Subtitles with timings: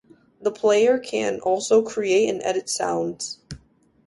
[0.41, 3.37] The player can also create and edit sounds.